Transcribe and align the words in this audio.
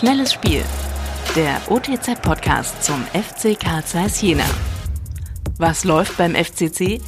Schnelles 0.00 0.32
Spiel. 0.32 0.64
Der 1.36 1.60
OTZ-Podcast 1.70 2.82
zum 2.82 3.04
FC 3.08 3.60
Karl 3.60 3.84
Zeiss 3.84 4.22
Jena. 4.22 4.46
Was 5.58 5.84
läuft 5.84 6.16
beim 6.16 6.34
FCC? 6.34 7.02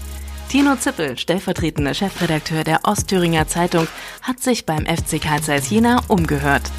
Tino 0.50 0.76
Zippel, 0.76 1.16
stellvertretender 1.16 1.94
Chefredakteur 1.94 2.64
der 2.64 2.80
Ostthüringer 2.84 3.46
Zeitung, 3.48 3.86
hat 4.20 4.40
sich 4.40 4.66
beim 4.66 4.84
FC 4.84 5.22
Karl 5.22 5.40
Zeiss 5.40 5.70
Jena 5.70 6.02
umgehört. 6.08 6.70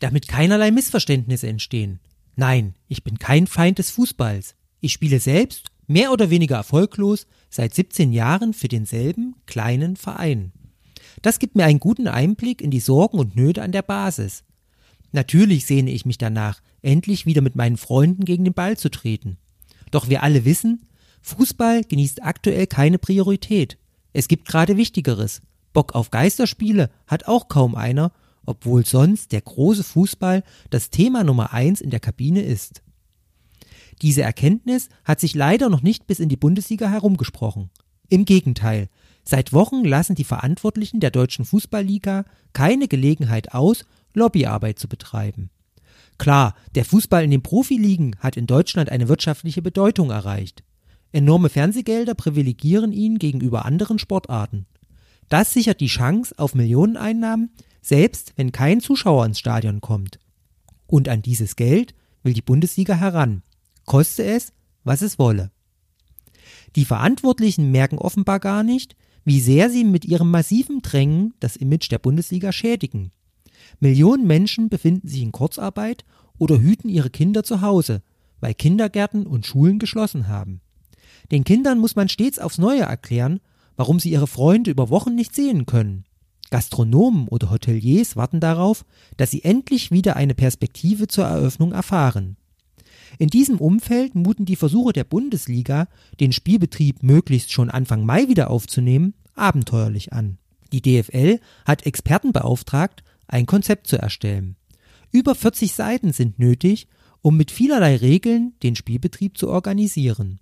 Damit 0.00 0.26
keinerlei 0.26 0.72
Missverständnisse 0.72 1.46
entstehen. 1.46 2.00
Nein, 2.34 2.74
ich 2.88 3.04
bin 3.04 3.20
kein 3.20 3.46
Feind 3.46 3.78
des 3.78 3.92
Fußballs. 3.92 4.56
Ich 4.80 4.92
spiele 4.92 5.20
selbst, 5.20 5.68
mehr 5.86 6.10
oder 6.10 6.30
weniger 6.30 6.56
erfolglos, 6.56 7.28
seit 7.48 7.74
17 7.74 8.12
Jahren 8.12 8.54
für 8.54 8.66
denselben 8.66 9.36
kleinen 9.46 9.94
Verein. 9.94 10.50
Das 11.22 11.38
gibt 11.38 11.56
mir 11.56 11.64
einen 11.64 11.80
guten 11.80 12.08
Einblick 12.08 12.62
in 12.62 12.70
die 12.70 12.80
Sorgen 12.80 13.18
und 13.18 13.36
Nöte 13.36 13.62
an 13.62 13.72
der 13.72 13.82
Basis. 13.82 14.44
Natürlich 15.12 15.66
sehne 15.66 15.90
ich 15.90 16.04
mich 16.04 16.18
danach, 16.18 16.60
endlich 16.82 17.26
wieder 17.26 17.40
mit 17.40 17.56
meinen 17.56 17.76
Freunden 17.76 18.24
gegen 18.24 18.44
den 18.44 18.54
Ball 18.54 18.76
zu 18.76 18.90
treten. 18.90 19.38
Doch 19.90 20.08
wir 20.08 20.22
alle 20.22 20.44
wissen, 20.44 20.86
Fußball 21.22 21.84
genießt 21.84 22.22
aktuell 22.22 22.66
keine 22.66 22.98
Priorität. 22.98 23.78
Es 24.12 24.28
gibt 24.28 24.48
gerade 24.48 24.76
Wichtigeres. 24.76 25.42
Bock 25.72 25.94
auf 25.94 26.10
Geisterspiele 26.10 26.90
hat 27.06 27.26
auch 27.26 27.48
kaum 27.48 27.74
einer, 27.74 28.12
obwohl 28.46 28.84
sonst 28.84 29.32
der 29.32 29.42
große 29.42 29.84
Fußball 29.84 30.42
das 30.70 30.90
Thema 30.90 31.24
Nummer 31.24 31.52
eins 31.52 31.80
in 31.80 31.90
der 31.90 32.00
Kabine 32.00 32.42
ist. 32.42 32.82
Diese 34.00 34.22
Erkenntnis 34.22 34.88
hat 35.04 35.20
sich 35.20 35.34
leider 35.34 35.68
noch 35.68 35.82
nicht 35.82 36.06
bis 36.06 36.20
in 36.20 36.28
die 36.28 36.36
Bundesliga 36.36 36.88
herumgesprochen. 36.88 37.70
Im 38.08 38.24
Gegenteil, 38.24 38.88
seit 39.28 39.52
Wochen 39.52 39.84
lassen 39.84 40.14
die 40.14 40.24
Verantwortlichen 40.24 41.00
der 41.00 41.10
deutschen 41.10 41.44
Fußballliga 41.44 42.24
keine 42.52 42.88
Gelegenheit 42.88 43.52
aus, 43.52 43.84
Lobbyarbeit 44.14 44.78
zu 44.78 44.88
betreiben. 44.88 45.50
Klar, 46.16 46.54
der 46.74 46.84
Fußball 46.84 47.22
in 47.22 47.30
den 47.30 47.42
Profiligen 47.42 48.16
hat 48.20 48.36
in 48.36 48.46
Deutschland 48.46 48.90
eine 48.90 49.08
wirtschaftliche 49.08 49.62
Bedeutung 49.62 50.10
erreicht. 50.10 50.64
Enorme 51.12 51.48
Fernsehgelder 51.48 52.14
privilegieren 52.14 52.92
ihn 52.92 53.18
gegenüber 53.18 53.64
anderen 53.64 53.98
Sportarten. 53.98 54.66
Das 55.28 55.52
sichert 55.52 55.80
die 55.80 55.86
Chance 55.88 56.34
auf 56.38 56.54
Millioneneinnahmen, 56.54 57.50
selbst 57.82 58.32
wenn 58.36 58.52
kein 58.52 58.80
Zuschauer 58.80 59.26
ins 59.26 59.38
Stadion 59.38 59.80
kommt. 59.80 60.18
Und 60.86 61.08
an 61.08 61.22
dieses 61.22 61.54
Geld 61.56 61.94
will 62.22 62.32
die 62.32 62.42
Bundesliga 62.42 62.94
heran 62.94 63.42
koste 63.88 64.22
es, 64.22 64.52
was 64.84 65.02
es 65.02 65.18
wolle. 65.18 65.50
Die 66.76 66.84
Verantwortlichen 66.84 67.72
merken 67.72 67.98
offenbar 67.98 68.38
gar 68.38 68.62
nicht, 68.62 68.94
wie 69.28 69.40
sehr 69.40 69.68
sie 69.68 69.84
mit 69.84 70.06
ihrem 70.06 70.30
massiven 70.30 70.80
Drängen 70.80 71.34
das 71.38 71.56
Image 71.56 71.90
der 71.90 71.98
Bundesliga 71.98 72.50
schädigen. 72.50 73.12
Millionen 73.78 74.26
Menschen 74.26 74.70
befinden 74.70 75.06
sich 75.06 75.20
in 75.20 75.32
Kurzarbeit 75.32 76.06
oder 76.38 76.58
hüten 76.58 76.88
ihre 76.88 77.10
Kinder 77.10 77.42
zu 77.44 77.60
Hause, 77.60 78.02
weil 78.40 78.54
Kindergärten 78.54 79.26
und 79.26 79.44
Schulen 79.44 79.78
geschlossen 79.78 80.28
haben. 80.28 80.62
Den 81.30 81.44
Kindern 81.44 81.78
muss 81.78 81.94
man 81.94 82.08
stets 82.08 82.38
aufs 82.38 82.56
Neue 82.56 82.80
erklären, 82.80 83.40
warum 83.76 84.00
sie 84.00 84.10
ihre 84.10 84.26
Freunde 84.26 84.70
über 84.70 84.88
Wochen 84.88 85.14
nicht 85.14 85.34
sehen 85.34 85.66
können. 85.66 86.06
Gastronomen 86.48 87.28
oder 87.28 87.50
Hoteliers 87.50 88.16
warten 88.16 88.40
darauf, 88.40 88.86
dass 89.18 89.30
sie 89.30 89.44
endlich 89.44 89.90
wieder 89.90 90.16
eine 90.16 90.34
Perspektive 90.34 91.06
zur 91.06 91.26
Eröffnung 91.26 91.72
erfahren. 91.72 92.38
In 93.18 93.28
diesem 93.28 93.58
Umfeld 93.58 94.14
muten 94.14 94.44
die 94.44 94.56
Versuche 94.56 94.92
der 94.92 95.04
Bundesliga, 95.04 95.88
den 96.20 96.32
Spielbetrieb 96.32 97.02
möglichst 97.02 97.52
schon 97.52 97.70
Anfang 97.70 98.04
Mai 98.04 98.28
wieder 98.28 98.50
aufzunehmen, 98.50 99.14
abenteuerlich 99.38 100.12
an. 100.12 100.38
Die 100.72 100.82
DFL 100.82 101.40
hat 101.64 101.86
Experten 101.86 102.32
beauftragt, 102.32 103.02
ein 103.26 103.46
Konzept 103.46 103.86
zu 103.86 103.96
erstellen. 103.96 104.56
Über 105.10 105.34
40 105.34 105.72
Seiten 105.72 106.12
sind 106.12 106.38
nötig, 106.38 106.88
um 107.22 107.36
mit 107.36 107.50
vielerlei 107.50 107.96
Regeln 107.96 108.54
den 108.62 108.76
Spielbetrieb 108.76 109.38
zu 109.38 109.48
organisieren. 109.48 110.40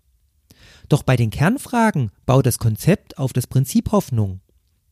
Doch 0.89 1.03
bei 1.03 1.17
den 1.17 1.31
Kernfragen 1.31 2.11
baut 2.27 2.47
das 2.47 2.59
Konzept 2.59 3.19
auf 3.19 3.33
das 3.33 3.47
Prinzip 3.47 3.93
Hoffnung. 3.93 4.41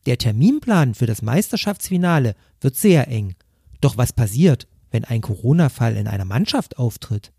Der 0.05 0.17
Terminplan 0.17 0.93
für 0.93 1.05
das 1.05 1.21
Meisterschaftsfinale 1.21 2.35
wird 2.61 2.75
sehr 2.75 3.07
eng. 3.07 3.35
Doch 3.81 3.97
was 3.97 4.13
passiert, 4.13 4.67
wenn 4.91 5.03
ein 5.03 5.21
Corona-Fall 5.21 5.97
in 5.97 6.07
einer 6.07 6.25
Mannschaft 6.25 6.77
auftritt? 6.77 7.31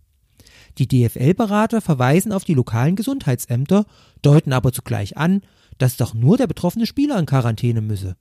Die 0.78 0.88
DFL-Berater 0.88 1.80
verweisen 1.80 2.32
auf 2.32 2.44
die 2.44 2.54
lokalen 2.54 2.96
Gesundheitsämter, 2.96 3.86
deuten 4.22 4.52
aber 4.52 4.72
zugleich 4.72 5.16
an, 5.16 5.42
dass 5.78 5.96
doch 5.96 6.14
nur 6.14 6.36
der 6.36 6.46
betroffene 6.46 6.86
Spieler 6.86 7.18
in 7.18 7.26
Quarantäne 7.26 7.80
müsse. 7.80 8.16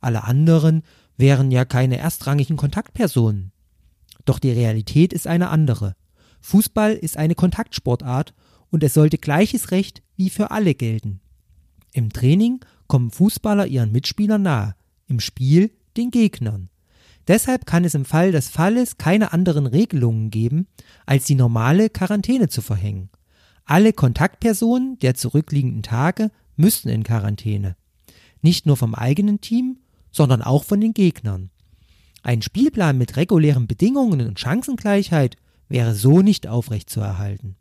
Alle 0.00 0.24
anderen 0.24 0.82
wären 1.16 1.50
ja 1.50 1.64
keine 1.64 1.98
erstrangigen 1.98 2.56
Kontaktpersonen. 2.56 3.52
Doch 4.24 4.38
die 4.38 4.50
Realität 4.50 5.12
ist 5.12 5.26
eine 5.26 5.48
andere. 5.48 5.96
Fußball 6.40 6.92
ist 6.92 7.16
eine 7.16 7.34
Kontaktsportart 7.34 8.34
und 8.70 8.82
es 8.82 8.94
sollte 8.94 9.18
gleiches 9.18 9.70
Recht 9.70 10.02
wie 10.16 10.30
für 10.30 10.50
alle 10.50 10.74
gelten. 10.74 11.20
Im 11.92 12.12
Training 12.12 12.60
kommen 12.86 13.10
Fußballer 13.10 13.66
ihren 13.66 13.92
Mitspielern 13.92 14.42
nahe, 14.42 14.74
im 15.06 15.20
Spiel 15.20 15.70
den 15.96 16.10
Gegnern. 16.10 16.68
Deshalb 17.28 17.66
kann 17.66 17.84
es 17.84 17.94
im 17.94 18.04
Fall 18.04 18.32
des 18.32 18.48
Falles 18.48 18.98
keine 18.98 19.32
anderen 19.32 19.66
Regelungen 19.66 20.30
geben, 20.30 20.68
als 21.06 21.24
die 21.24 21.34
normale 21.34 21.90
Quarantäne 21.90 22.48
zu 22.48 22.62
verhängen. 22.62 23.10
Alle 23.64 23.92
Kontaktpersonen 23.92 24.98
der 25.00 25.14
zurückliegenden 25.14 25.82
Tage 25.82 26.30
müssten 26.54 26.88
in 26.88 27.02
Quarantäne. 27.02 27.76
Nicht 28.42 28.64
nur 28.64 28.76
vom 28.76 28.94
eigenen 28.94 29.40
Team, 29.40 29.78
sondern 30.12 30.40
auch 30.40 30.62
von 30.62 30.80
den 30.80 30.94
Gegnern. 30.94 31.50
Ein 32.22 32.42
Spielplan 32.42 32.96
mit 32.96 33.16
regulären 33.16 33.66
Bedingungen 33.66 34.20
und 34.20 34.38
Chancengleichheit 34.38 35.36
wäre 35.68 35.94
so 35.94 36.22
nicht 36.22 36.46
aufrechtzuerhalten. 36.46 37.56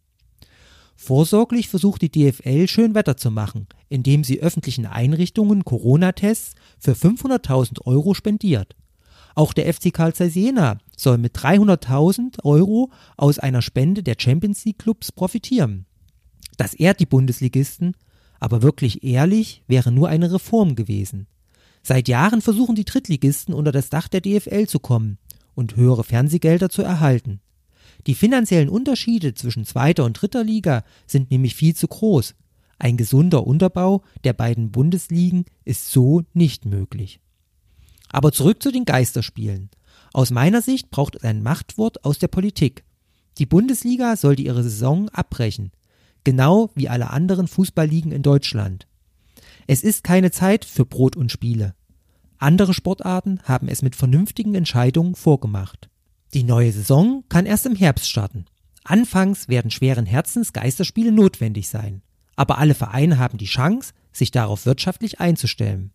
Vorsorglich 0.96 1.70
versucht 1.70 2.02
die 2.02 2.12
DFL 2.12 2.68
schön 2.68 2.96
Wetter 2.96 3.18
zu 3.18 3.30
machen, 3.30 3.68
indem 3.90 4.24
sie 4.24 4.42
öffentlichen 4.42 4.86
Einrichtungen 4.86 5.66
Corona-Tests 5.66 6.54
für 6.80 6.94
500.000 6.94 7.82
Euro 7.86 8.14
spendiert. 8.14 8.76
Auch 9.36 9.52
der 9.52 9.72
FC 9.72 9.94
Karl 9.94 10.14
Zeiss 10.14 10.34
Jena 10.34 10.78
soll 10.96 11.18
mit 11.18 11.38
300.000 11.38 12.44
Euro 12.44 12.90
aus 13.18 13.38
einer 13.38 13.62
Spende 13.62 14.02
der 14.02 14.16
Champions 14.18 14.64
League 14.64 14.80
Clubs 14.80 15.12
profitieren. 15.12 15.86
Das 16.58 16.74
ehrt 16.74 17.02
die 17.02 17.06
Bundesligisten, 17.06 17.98
aber 18.40 18.62
wirklich 18.62 19.04
ehrlich 19.04 19.62
wäre 19.68 19.92
nur 19.92 20.08
eine 20.08 20.32
Reform 20.32 20.76
gewesen. 20.76 21.28
Seit 21.84 22.08
Jahren 22.08 22.42
versuchen 22.42 22.76
die 22.76 22.86
Drittligisten 22.86 23.54
unter 23.54 23.74
das 23.74 23.90
Dach 23.90 24.08
der 24.08 24.22
DFL 24.22 24.68
zu 24.68 24.80
kommen 24.80 25.18
und 25.54 25.76
höhere 25.76 26.04
Fernsehgelder 26.04 26.70
zu 26.70 26.82
erhalten. 26.82 27.42
Die 28.08 28.16
finanziellen 28.16 28.70
Unterschiede 28.70 29.34
zwischen 29.34 29.66
zweiter 29.66 30.06
und 30.06 30.14
dritter 30.14 30.44
Liga 30.44 30.84
sind 31.06 31.30
nämlich 31.30 31.56
viel 31.56 31.76
zu 31.76 31.88
groß. 31.88 32.36
Ein 32.80 32.98
gesunder 32.98 33.46
Unterbau 33.46 34.04
der 34.24 34.34
beiden 34.34 34.72
Bundesligen 34.72 35.46
ist 35.64 35.92
so 35.92 36.24
nicht 36.34 36.66
möglich. 36.66 37.20
Aber 38.16 38.32
zurück 38.32 38.64
zu 38.64 38.72
den 38.72 38.86
Geisterspielen. 38.86 39.70
Aus 40.14 40.32
meiner 40.32 40.62
Sicht 40.62 40.90
braucht 40.90 41.18
es 41.18 41.26
ein 41.26 41.44
Machtwort 41.44 42.06
aus 42.06 42.18
der 42.18 42.30
Politik. 42.30 42.86
Die 43.40 43.46
Bundesliga 43.46 44.16
sollte 44.16 44.42
ihre 44.42 44.64
Saison 44.64 45.10
abbrechen, 45.10 45.74
genau 46.24 46.70
wie 46.76 46.88
alle 46.88 47.10
anderen 47.10 47.50
Fußballligen 47.50 48.14
in 48.14 48.24
Deutschland. 48.24 48.88
Es 49.68 49.84
ist 49.84 50.06
keine 50.06 50.32
Zeit 50.32 50.64
für 50.64 50.86
Brot 50.86 51.18
und 51.18 51.30
Spiele. 51.30 51.76
Andere 52.38 52.74
Sportarten 52.74 53.42
haben 53.44 53.68
es 53.68 53.82
mit 53.82 53.98
vernünftigen 53.98 54.56
Entscheidungen 54.56 55.16
vorgemacht. 55.16 55.90
Die 56.34 56.44
neue 56.44 56.72
Saison 56.72 57.26
kann 57.28 57.46
erst 57.46 57.66
im 57.66 57.76
Herbst 57.76 58.10
starten. 58.10 58.46
Anfangs 58.86 59.50
werden 59.50 59.72
schweren 59.72 60.06
Herzens 60.06 60.54
Geisterspiele 60.54 61.12
notwendig 61.12 61.68
sein. 61.68 62.02
Aber 62.38 62.60
alle 62.60 62.76
Vereine 62.76 63.18
haben 63.18 63.38
die 63.38 63.44
Chance, 63.44 63.92
sich 64.14 64.32
darauf 64.32 64.66
wirtschaftlich 64.66 65.20
einzustellen. 65.20 65.92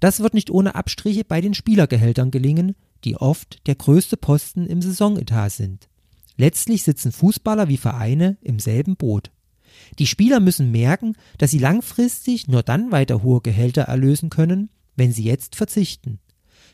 Das 0.00 0.20
wird 0.20 0.34
nicht 0.34 0.50
ohne 0.50 0.74
Abstriche 0.74 1.24
bei 1.24 1.40
den 1.40 1.54
Spielergehältern 1.54 2.30
gelingen, 2.30 2.74
die 3.04 3.16
oft 3.16 3.66
der 3.66 3.74
größte 3.74 4.16
Posten 4.16 4.66
im 4.66 4.82
Saisonetat 4.82 5.52
sind. 5.52 5.88
Letztlich 6.36 6.82
sitzen 6.82 7.12
Fußballer 7.12 7.68
wie 7.68 7.78
Vereine 7.78 8.36
im 8.42 8.58
selben 8.58 8.96
Boot. 8.96 9.30
Die 9.98 10.06
Spieler 10.06 10.40
müssen 10.40 10.70
merken, 10.70 11.16
dass 11.38 11.50
sie 11.50 11.58
langfristig 11.58 12.48
nur 12.48 12.62
dann 12.62 12.92
weiter 12.92 13.22
hohe 13.22 13.40
Gehälter 13.40 13.82
erlösen 13.82 14.30
können, 14.30 14.70
wenn 14.96 15.12
sie 15.12 15.24
jetzt 15.24 15.56
verzichten. 15.56 16.18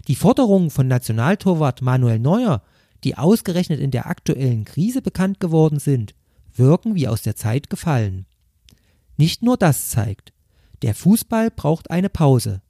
Die 0.09 0.17
Forderungen 0.17 0.71
von 0.71 0.89
Nationaltorwart 0.89 1.83
Manuel 1.83 2.19
Neuer, 2.19 2.63
die 3.05 3.17
ausgerechnet 3.17 3.81
in 3.81 3.91
der 3.91 4.07
aktuellen 4.07 4.65
Krise 4.65 5.03
bekannt 5.03 5.41
geworden 5.41 5.79
sind, 5.79 6.15
wirken 6.55 6.95
wie 6.95 7.09
aus 7.09 7.23
der 7.23 7.37
Zeit 7.37 7.71
gefallen. 7.71 8.27
Nicht 9.17 9.43
nur 9.43 9.57
das 9.57 9.91
zeigt, 9.91 10.33
der 10.83 10.95
Fußball 10.95 11.51
braucht 11.51 11.91
eine 11.91 12.09
Pause, 12.09 12.63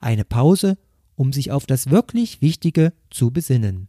eine 0.00 0.24
Pause, 0.24 0.76
um 1.14 1.32
sich 1.32 1.52
auf 1.52 1.66
das 1.66 1.90
wirklich 1.90 2.40
Wichtige 2.40 2.92
zu 3.10 3.30
besinnen. 3.30 3.88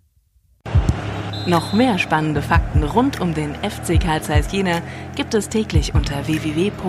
Noch 1.48 1.74
mehr 1.74 1.98
spannende 1.98 2.44
Fakten 2.44 2.84
rund 2.84 3.19
um 3.19 3.34
den 3.34 3.56
FC 3.56 4.00
Karl 4.00 4.22
Zeiss 4.22 4.52
Jena 4.52 4.81
gibt 5.16 5.34
es 5.34 5.50
täglich 5.50 5.96
unter 5.96 6.28
www.otz.de 6.28 6.80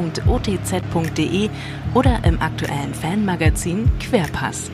oder 1.94 2.22
im 2.24 2.42
aktuellen 2.42 2.92
Fanmagazin 2.92 3.90
Querpass. 3.98 4.70